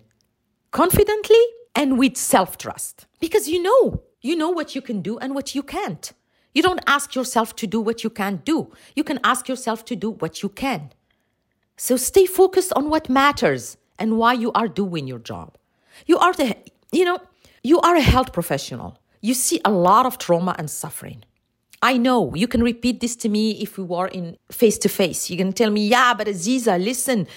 confidently 0.71 1.41
and 1.75 1.97
with 1.97 2.17
self 2.17 2.57
trust. 2.57 3.07
Because 3.19 3.47
you 3.47 3.61
know, 3.61 4.03
you 4.21 4.35
know 4.35 4.49
what 4.49 4.75
you 4.75 4.81
can 4.81 5.01
do 5.01 5.17
and 5.17 5.33
what 5.33 5.55
you 5.55 5.63
can't. 5.63 6.11
You 6.53 6.61
don't 6.61 6.81
ask 6.88 7.15
yourself 7.15 7.55
to 7.57 7.67
do 7.67 7.79
what 7.79 8.03
you 8.03 8.09
can't 8.09 8.43
do. 8.43 8.71
You 8.95 9.03
can 9.03 9.19
ask 9.23 9.47
yourself 9.47 9.85
to 9.85 9.95
do 9.95 10.11
what 10.11 10.43
you 10.43 10.49
can. 10.49 10.91
So 11.77 11.95
stay 11.95 12.25
focused 12.25 12.73
on 12.73 12.89
what 12.89 13.07
matters 13.07 13.77
and 13.97 14.17
why 14.17 14.33
you 14.33 14.51
are 14.53 14.67
doing 14.67 15.07
your 15.07 15.19
job. 15.19 15.58
You 16.05 16.17
are 16.17 16.33
the, 16.33 16.55
you 16.91 17.05
know, 17.05 17.19
you 17.63 17.79
are 17.81 17.95
a 17.95 18.01
health 18.01 18.33
professional. 18.33 18.99
You 19.21 19.33
see 19.33 19.59
a 19.65 19.71
lot 19.71 20.05
of 20.05 20.17
trauma 20.17 20.55
and 20.57 20.69
suffering. 20.69 21.23
I 21.81 21.97
know 21.97 22.33
you 22.35 22.47
can 22.47 22.61
repeat 22.61 22.99
this 22.99 23.15
to 23.17 23.29
me 23.29 23.51
if 23.61 23.77
we 23.77 23.83
were 23.83 24.07
in 24.07 24.37
face 24.51 24.77
to 24.79 24.89
face. 24.89 25.29
You 25.29 25.37
can 25.37 25.53
tell 25.53 25.69
me, 25.69 25.87
yeah, 25.87 26.13
but 26.13 26.27
Aziza, 26.27 26.83
listen, 26.83 27.27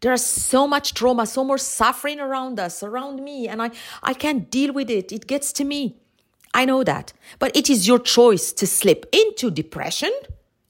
there's 0.00 0.24
so 0.24 0.68
much 0.68 0.94
trauma, 0.94 1.26
so 1.26 1.42
much 1.42 1.60
suffering 1.60 2.20
around 2.20 2.60
us, 2.60 2.82
around 2.82 3.24
me, 3.24 3.48
and 3.48 3.60
I, 3.60 3.70
I 4.02 4.14
can't 4.14 4.50
deal 4.50 4.72
with 4.72 4.90
it. 4.90 5.10
It 5.10 5.26
gets 5.26 5.52
to 5.54 5.64
me. 5.64 5.96
I 6.54 6.64
know 6.64 6.84
that. 6.84 7.12
But 7.38 7.56
it 7.56 7.68
is 7.68 7.88
your 7.88 7.98
choice 7.98 8.52
to 8.52 8.66
slip 8.66 9.06
into 9.12 9.50
depression 9.50 10.12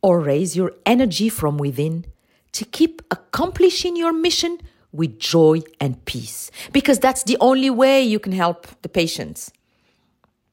or 0.01 0.21
raise 0.21 0.57
your 0.57 0.73
energy 0.87 1.29
from 1.29 1.59
within 1.59 2.07
to 2.53 2.65
keep 2.65 3.03
accomplishing 3.11 3.97
your 3.97 4.13
mission 4.13 4.59
with 4.93 5.19
joy 5.19 5.61
and 5.81 6.05
peace, 6.05 6.51
because 6.73 6.99
that's 6.99 7.25
the 7.25 7.37
only 7.41 7.71
way 7.71 8.03
you 8.03 8.19
can 8.19 8.33
help 8.33 8.67
the 8.83 8.89
patients. 8.89 9.53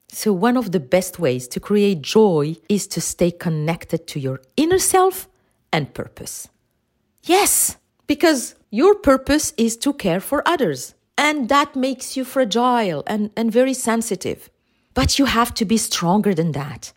So, 0.10 0.32
one 0.32 0.56
of 0.56 0.72
the 0.72 0.80
best 0.80 1.20
ways 1.20 1.48
to 1.50 1.60
create 1.60 2.02
joy 2.02 2.56
is 2.70 2.88
to 2.88 3.02
stay 3.02 3.32
connected 3.32 4.08
to 4.08 4.20
your 4.20 4.42
inner 4.56 4.80
self 4.80 5.28
and 5.74 5.94
purpose. 5.94 6.48
Yes, 7.24 7.78
because 8.08 8.56
your 8.70 8.96
purpose 8.96 9.54
is 9.58 9.78
to 9.78 9.94
care 9.94 10.20
for 10.20 10.48
others, 10.48 10.96
and 11.18 11.50
that 11.50 11.76
makes 11.76 12.16
you 12.16 12.24
fragile 12.24 13.04
and, 13.08 13.32
and 13.36 13.52
very 13.52 13.74
sensitive. 13.74 14.50
But 14.94 15.20
you 15.20 15.26
have 15.26 15.54
to 15.56 15.66
be 15.66 15.78
stronger 15.78 16.34
than 16.34 16.54
that. 16.54 16.94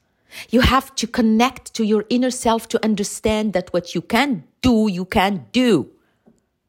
You 0.51 0.61
have 0.61 0.95
to 0.97 1.07
connect 1.07 1.75
to 1.75 1.85
your 1.85 2.05
inner 2.11 2.31
self 2.31 2.69
to 2.69 2.85
understand 2.85 3.53
that 3.55 3.73
what 3.73 3.95
you 3.95 4.03
can 4.03 4.45
do, 4.61 4.89
you 4.89 5.05
can 5.05 5.47
do. 5.53 5.91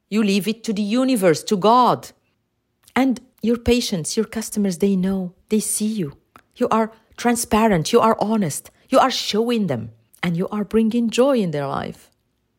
You 0.10 0.24
leave 0.24 0.48
it 0.48 0.63
to 0.66 0.74
the 0.74 0.82
universe, 0.82 1.44
to 1.44 1.56
God. 1.56 2.12
And 2.96 3.20
your 3.42 3.58
patients, 3.58 4.18
your 4.18 4.25
customers, 4.25 4.80
they 4.80 4.96
know, 4.96 5.34
they 5.50 5.60
see 5.60 5.86
you. 5.86 6.18
You 6.56 6.68
are 6.70 6.92
transparent, 7.16 7.94
you 7.94 8.00
are 8.00 8.18
honest, 8.20 8.72
you 8.89 9.00
are 9.00 9.12
showing 9.12 9.68
them, 9.68 9.92
and 10.24 10.36
you 10.36 10.48
are 10.50 10.66
bringing 10.66 11.10
joy 11.10 11.38
in 11.38 11.51
their 11.51 11.68
life, 11.68 12.10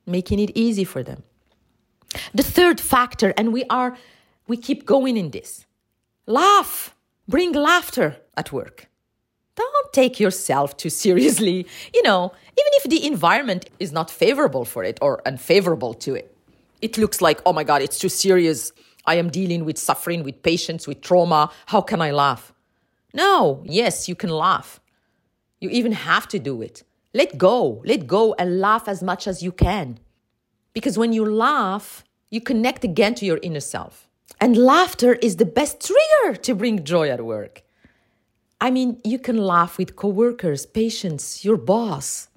making 0.06 0.38
it 0.38 0.52
easy 0.54 0.84
for 0.84 1.02
them. 1.02 1.22
The 2.32 2.42
third 2.42 2.80
factor, 2.80 3.34
and 3.36 3.52
we 3.52 3.64
are, 3.68 3.96
we 4.46 4.56
keep 4.56 4.86
going 4.86 5.16
in 5.16 5.30
this 5.30 5.66
laugh, 6.26 6.94
bring 7.28 7.52
laughter 7.52 8.16
at 8.36 8.52
work. 8.52 8.86
Don't 9.56 9.92
take 9.92 10.20
yourself 10.20 10.76
too 10.76 10.90
seriously, 10.90 11.66
you 11.92 12.02
know, 12.02 12.32
even 12.52 12.72
if 12.78 12.84
the 12.84 13.06
environment 13.06 13.68
is 13.78 13.92
not 13.92 14.10
favorable 14.10 14.64
for 14.64 14.84
it 14.84 14.98
or 15.02 15.20
unfavorable 15.26 15.92
to 15.94 16.14
it 16.14 16.34
it 16.82 16.98
looks 16.98 17.20
like, 17.20 17.40
oh 17.46 17.52
my 17.52 17.64
God, 17.64 17.82
it's 17.82 17.98
too 17.98 18.08
serious. 18.08 18.72
I 19.06 19.16
am 19.16 19.30
dealing 19.30 19.64
with 19.64 19.78
suffering, 19.78 20.22
with 20.22 20.42
patients, 20.42 20.86
with 20.86 21.00
trauma. 21.00 21.50
How 21.66 21.80
can 21.80 22.00
I 22.00 22.10
laugh? 22.10 22.52
No, 23.12 23.62
yes, 23.64 24.08
you 24.08 24.14
can 24.14 24.30
laugh. 24.30 24.80
You 25.60 25.68
even 25.70 25.92
have 25.92 26.28
to 26.28 26.38
do 26.38 26.62
it. 26.62 26.84
Let 27.12 27.38
go, 27.38 27.82
let 27.84 28.06
go 28.06 28.34
and 28.38 28.60
laugh 28.60 28.86
as 28.86 29.02
much 29.02 29.26
as 29.26 29.42
you 29.42 29.52
can. 29.52 29.98
Because 30.72 30.96
when 30.96 31.12
you 31.12 31.24
laugh, 31.24 32.04
you 32.30 32.40
connect 32.40 32.84
again 32.84 33.14
to 33.16 33.26
your 33.26 33.40
inner 33.42 33.60
self. 33.60 34.08
And 34.40 34.56
laughter 34.56 35.14
is 35.14 35.36
the 35.36 35.44
best 35.44 35.84
trigger 35.84 36.36
to 36.36 36.54
bring 36.54 36.84
joy 36.84 37.10
at 37.10 37.24
work. 37.24 37.62
I 38.60 38.70
mean, 38.70 39.00
you 39.04 39.18
can 39.18 39.38
laugh 39.38 39.76
with 39.76 39.96
coworkers, 39.96 40.66
patients, 40.66 41.44
your 41.44 41.56
boss. 41.56 42.28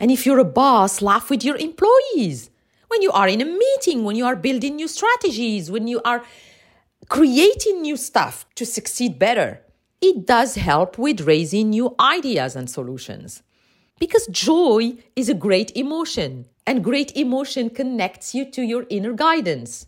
And 0.00 0.10
if 0.10 0.26
you're 0.26 0.38
a 0.38 0.44
boss, 0.44 1.00
laugh 1.00 1.30
with 1.30 1.44
your 1.44 1.56
employees 1.56 2.50
when 2.88 3.02
you 3.02 3.10
are 3.12 3.28
in 3.28 3.40
a 3.40 3.44
meeting, 3.44 4.04
when 4.04 4.16
you 4.16 4.24
are 4.26 4.36
building 4.36 4.76
new 4.76 4.88
strategies, 4.88 5.70
when 5.70 5.86
you 5.86 6.00
are 6.04 6.24
creating 7.08 7.82
new 7.82 7.96
stuff 7.96 8.46
to 8.54 8.66
succeed 8.66 9.18
better. 9.18 9.62
It 10.00 10.26
does 10.26 10.56
help 10.56 10.98
with 10.98 11.22
raising 11.22 11.70
new 11.70 11.94
ideas 11.98 12.56
and 12.56 12.68
solutions. 12.68 13.42
Because 13.98 14.26
joy 14.26 14.98
is 15.14 15.28
a 15.28 15.34
great 15.34 15.74
emotion, 15.74 16.46
and 16.66 16.84
great 16.84 17.16
emotion 17.16 17.70
connects 17.70 18.34
you 18.34 18.50
to 18.50 18.62
your 18.62 18.84
inner 18.90 19.12
guidance. 19.12 19.86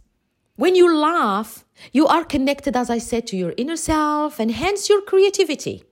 When 0.57 0.75
you 0.75 0.97
laugh, 0.97 1.65
you 1.93 2.07
are 2.07 2.25
connected, 2.25 2.75
as 2.77 2.89
I 2.89 2.99
said, 2.99 3.27
to 3.29 3.37
your 3.37 3.55
inner 3.57 3.77
self 3.77 4.41
and 4.41 4.51
hence 4.51 4.89
your 4.89 5.03
creativity. 5.03 5.85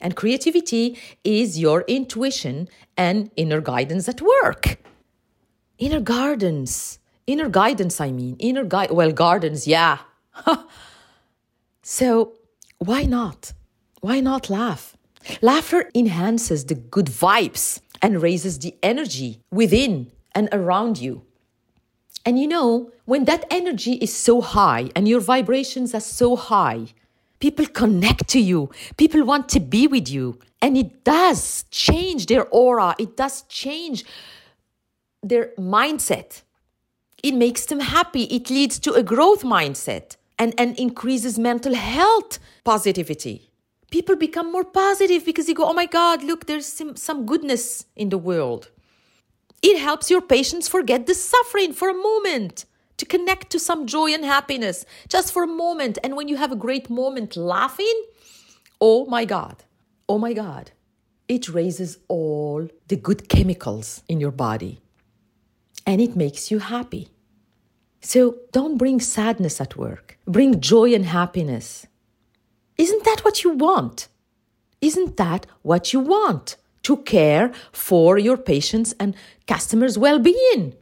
And 0.00 0.14
creativity 0.14 0.98
is 1.24 1.58
your 1.58 1.82
intuition 1.88 2.68
and 2.96 3.30
inner 3.36 3.60
guidance 3.60 4.08
at 4.08 4.20
work 4.20 4.83
inner 5.78 6.00
gardens. 6.00 6.98
Inner 7.26 7.48
guidance 7.48 8.00
i 8.00 8.10
mean. 8.10 8.36
Inner 8.38 8.64
guide 8.64 8.90
well 8.90 9.12
gardens 9.12 9.66
yeah. 9.66 9.98
So 11.82 12.32
why 12.78 13.04
not? 13.04 13.52
Why 14.00 14.20
not 14.20 14.48
laugh? 14.48 14.96
Laughter 15.42 15.90
enhances 15.94 16.64
the 16.64 16.74
good 16.74 17.06
vibes 17.06 17.80
and 18.00 18.22
raises 18.22 18.58
the 18.58 18.74
energy 18.82 19.40
within 19.50 20.10
and 20.34 20.48
around 20.50 20.98
you. 20.98 21.22
And 22.26 22.38
you 22.38 22.48
know, 22.48 22.90
when 23.04 23.26
that 23.26 23.44
energy 23.50 23.92
is 23.94 24.14
so 24.14 24.40
high 24.40 24.90
and 24.96 25.06
your 25.06 25.20
vibrations 25.20 25.94
are 25.94 26.00
so 26.00 26.36
high, 26.36 26.86
people 27.38 27.66
connect 27.66 28.28
to 28.28 28.40
you, 28.40 28.70
people 28.96 29.24
want 29.24 29.48
to 29.50 29.60
be 29.60 29.86
with 29.86 30.08
you. 30.08 30.38
And 30.62 30.78
it 30.78 31.04
does 31.04 31.64
change 31.70 32.26
their 32.26 32.46
aura, 32.48 32.94
it 32.98 33.16
does 33.16 33.42
change 33.42 34.04
their 35.28 35.50
mindset. 35.58 36.42
It 37.22 37.34
makes 37.34 37.66
them 37.66 37.80
happy, 37.80 38.24
it 38.24 38.50
leads 38.50 38.78
to 38.80 38.92
a 38.92 39.02
growth 39.02 39.42
mindset 39.42 40.16
and, 40.38 40.54
and 40.58 40.78
increases 40.78 41.38
mental 41.38 41.74
health 41.74 42.38
positivity. 42.64 43.50
People 43.90 44.16
become 44.16 44.52
more 44.52 44.64
positive 44.64 45.24
because 45.24 45.48
you 45.48 45.54
go, 45.54 45.66
oh 45.66 45.72
my 45.72 45.86
God, 45.86 46.22
look, 46.22 46.46
there's 46.46 46.66
some, 46.66 46.96
some 46.96 47.24
goodness 47.24 47.86
in 47.96 48.10
the 48.10 48.18
world. 48.18 48.70
It 49.62 49.78
helps 49.78 50.10
your 50.10 50.20
patients 50.20 50.68
forget 50.68 51.06
the 51.06 51.14
suffering 51.14 51.72
for 51.72 51.88
a 51.88 51.94
moment, 51.94 52.66
to 52.96 53.06
connect 53.06 53.50
to 53.50 53.58
some 53.58 53.86
joy 53.86 54.12
and 54.12 54.24
happiness 54.24 54.84
just 55.08 55.32
for 55.32 55.42
a 55.42 55.48
moment. 55.48 55.98
And 56.04 56.16
when 56.16 56.28
you 56.28 56.36
have 56.36 56.52
a 56.52 56.56
great 56.56 56.88
moment 56.90 57.36
laughing, 57.36 58.04
oh 58.80 59.06
my 59.06 59.24
God, 59.24 59.64
oh 60.08 60.18
my 60.18 60.32
God, 60.32 60.70
it 61.26 61.48
raises 61.48 61.98
all 62.08 62.68
the 62.88 62.96
good 62.96 63.28
chemicals 63.28 64.02
in 64.08 64.20
your 64.20 64.30
body 64.30 64.83
and 65.86 66.00
it 66.00 66.16
makes 66.16 66.50
you 66.50 66.58
happy. 66.58 67.08
So 68.00 68.36
don't 68.52 68.76
bring 68.78 69.00
sadness 69.00 69.60
at 69.60 69.76
work, 69.76 70.18
bring 70.26 70.60
joy 70.60 70.94
and 70.94 71.06
happiness. 71.06 71.86
Isn't 72.76 73.04
that 73.04 73.24
what 73.24 73.44
you 73.44 73.50
want? 73.50 74.08
Isn't 74.80 75.16
that 75.16 75.46
what 75.62 75.92
you 75.92 76.00
want? 76.00 76.56
To 76.82 76.98
care 76.98 77.50
for 77.72 78.18
your 78.18 78.36
patients 78.36 78.94
and 79.00 79.16
customers' 79.46 79.96
well 79.96 80.18
being. 80.18 80.74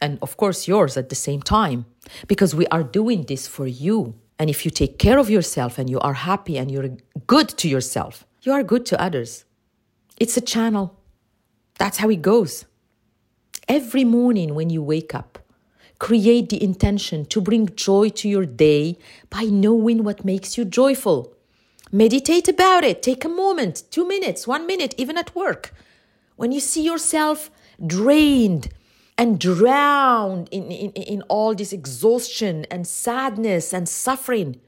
And 0.00 0.18
of 0.22 0.36
course, 0.36 0.68
yours 0.68 0.96
at 0.96 1.08
the 1.08 1.16
same 1.16 1.42
time, 1.42 1.86
because 2.28 2.54
we 2.54 2.66
are 2.68 2.84
doing 2.84 3.24
this 3.24 3.48
for 3.48 3.66
you. 3.66 4.14
And 4.38 4.48
if 4.48 4.64
you 4.64 4.70
take 4.70 4.98
care 4.98 5.18
of 5.18 5.28
yourself 5.28 5.76
and 5.76 5.90
you 5.90 5.98
are 6.00 6.14
happy 6.14 6.56
and 6.56 6.70
you're 6.70 6.96
good 7.26 7.48
to 7.58 7.68
yourself, 7.68 8.24
you 8.42 8.52
are 8.52 8.62
good 8.62 8.86
to 8.86 9.00
others. 9.00 9.44
It's 10.18 10.36
a 10.36 10.40
channel. 10.40 10.96
That's 11.78 11.98
how 11.98 12.08
it 12.10 12.22
goes. 12.22 12.64
Every 13.70 14.02
morning 14.02 14.56
when 14.56 14.68
you 14.68 14.82
wake 14.82 15.14
up, 15.14 15.38
create 16.00 16.48
the 16.48 16.60
intention 16.60 17.24
to 17.26 17.40
bring 17.40 17.72
joy 17.76 18.08
to 18.08 18.28
your 18.28 18.44
day 18.44 18.98
by 19.30 19.44
knowing 19.44 20.02
what 20.02 20.24
makes 20.24 20.58
you 20.58 20.64
joyful. 20.64 21.32
Meditate 21.92 22.48
about 22.48 22.82
it. 22.82 23.00
Take 23.00 23.24
a 23.24 23.28
moment, 23.28 23.84
two 23.92 24.04
minutes, 24.08 24.44
one 24.44 24.66
minute, 24.66 24.92
even 24.98 25.16
at 25.16 25.36
work. 25.36 25.72
When 26.34 26.50
you 26.50 26.58
see 26.58 26.82
yourself 26.82 27.48
drained 27.86 28.70
and 29.16 29.38
drowned 29.38 30.48
in, 30.50 30.72
in, 30.72 30.90
in 30.90 31.22
all 31.28 31.54
this 31.54 31.72
exhaustion 31.72 32.66
and 32.72 32.88
sadness 32.88 33.72
and 33.72 33.88
suffering, 33.88 34.60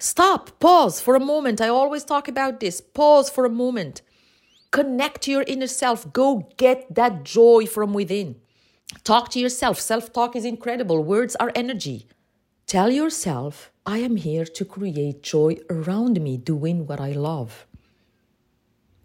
stop, 0.00 0.58
pause 0.58 1.00
for 1.00 1.14
a 1.14 1.20
moment. 1.20 1.60
I 1.60 1.68
always 1.68 2.02
talk 2.02 2.26
about 2.26 2.58
this. 2.58 2.80
Pause 2.80 3.30
for 3.30 3.44
a 3.44 3.48
moment. 3.64 4.02
Connect 4.70 5.22
to 5.22 5.30
your 5.30 5.44
inner 5.46 5.66
self. 5.66 6.12
Go 6.12 6.48
get 6.56 6.94
that 6.94 7.24
joy 7.24 7.66
from 7.66 7.92
within. 7.92 8.36
Talk 9.04 9.30
to 9.30 9.40
yourself. 9.40 9.80
Self 9.80 10.12
talk 10.12 10.36
is 10.36 10.44
incredible. 10.44 11.02
Words 11.02 11.36
are 11.36 11.52
energy. 11.54 12.06
Tell 12.66 12.90
yourself, 12.90 13.72
I 13.84 13.98
am 13.98 14.16
here 14.16 14.44
to 14.44 14.64
create 14.64 15.22
joy 15.22 15.56
around 15.68 16.20
me 16.20 16.36
doing 16.36 16.86
what 16.86 17.00
I 17.00 17.12
love. 17.12 17.66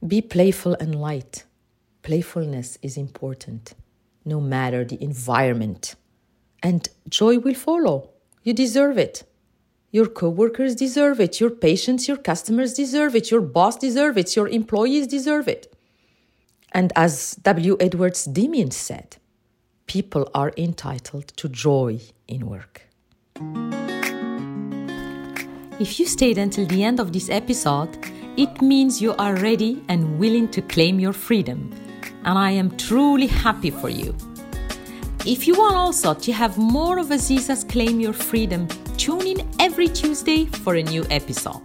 Be 0.06 0.22
playful 0.22 0.76
and 0.80 1.02
light. 1.02 1.46
Playfulness 2.04 2.78
is 2.84 2.96
important, 2.96 3.74
no 4.24 4.40
matter 4.40 4.86
the 4.86 5.02
environment. 5.02 5.96
And 6.62 6.88
joy 7.10 7.40
will 7.40 7.56
follow. 7.56 8.12
You 8.44 8.54
deserve 8.54 9.00
it. 9.00 9.24
Your 9.96 10.08
coworkers 10.08 10.76
deserve 10.76 11.22
it. 11.22 11.40
Your 11.40 11.50
patients, 11.50 12.06
your 12.06 12.18
customers 12.18 12.74
deserve 12.74 13.16
it. 13.16 13.32
Your 13.32 13.40
boss 13.40 13.78
deserve 13.78 14.18
it. 14.18 14.36
Your 14.36 14.50
employees 14.50 15.08
deserve 15.08 15.48
it. 15.48 15.74
And 16.74 16.92
as 16.98 17.36
W. 17.44 17.78
Edwards 17.80 18.26
Deming 18.26 18.72
said, 18.72 19.16
people 19.88 20.30
are 20.34 20.52
entitled 20.58 21.30
to 21.38 21.48
joy 21.48 22.02
in 22.28 22.46
work. 22.46 22.82
If 25.80 25.98
you 25.98 26.06
stayed 26.08 26.40
until 26.40 26.66
the 26.66 26.84
end 26.84 27.00
of 27.00 27.14
this 27.14 27.30
episode, 27.30 27.98
it 28.36 28.62
means 28.62 29.02
you 29.02 29.14
are 29.14 29.36
ready 29.38 29.82
and 29.88 30.20
willing 30.20 30.50
to 30.50 30.62
claim 30.62 31.00
your 31.00 31.14
freedom. 31.14 31.74
And 32.26 32.38
I 32.38 32.52
am 32.52 32.76
truly 32.76 33.28
happy 33.28 33.72
for 33.72 33.88
you. 33.88 34.14
If 35.26 35.48
you 35.48 35.54
want 35.54 35.78
also 35.78 36.14
to 36.14 36.34
have 36.34 36.58
more 36.58 37.00
of 37.00 37.08
Aziza's 37.12 37.64
Claim 37.64 38.02
Your 38.02 38.12
Freedom, 38.14 38.68
tune 38.98 39.28
in 39.28 39.48
every 39.60 39.88
Tuesday 39.88 40.46
for 40.46 40.76
a 40.76 40.84
new 40.84 41.06
episode. 41.10 41.62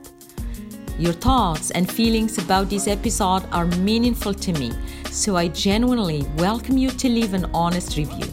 Your 0.99 1.13
thoughts 1.13 1.71
and 1.71 1.91
feelings 1.91 2.39
about 2.39 2.69
this 2.69 2.87
episode 2.87 3.45
are 3.53 3.67
meaningful 3.67 4.35
to 4.35 4.53
me, 4.53 4.73
so 5.11 5.37
I 5.37 5.49
genuinely 5.49 6.27
welcome 6.37 6.77
you 6.77 6.91
to 6.91 7.09
leave 7.09 7.33
an 7.33 7.47
honest 7.55 7.97
review. 7.97 8.27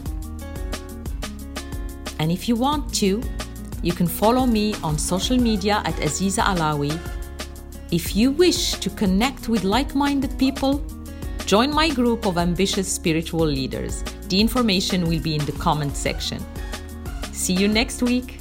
And 2.18 2.32
if 2.32 2.48
you 2.48 2.56
want 2.56 2.92
to, 2.94 3.22
you 3.82 3.92
can 3.92 4.08
follow 4.08 4.44
me 4.44 4.74
on 4.82 4.98
social 4.98 5.38
media 5.38 5.80
at 5.84 5.94
Aziza 5.94 6.42
Alawi. 6.42 6.98
If 7.92 8.16
you 8.16 8.32
wish 8.32 8.72
to 8.72 8.90
connect 8.90 9.48
with 9.48 9.64
like 9.64 9.94
minded 9.94 10.36
people, 10.38 10.84
join 11.46 11.72
my 11.72 11.88
group 11.88 12.26
of 12.26 12.36
ambitious 12.36 12.92
spiritual 12.92 13.46
leaders. 13.46 14.02
The 14.28 14.40
information 14.40 15.06
will 15.06 15.20
be 15.20 15.36
in 15.36 15.44
the 15.46 15.52
comment 15.52 15.96
section. 15.96 16.44
See 17.32 17.54
you 17.54 17.68
next 17.68 18.02
week. 18.02 18.40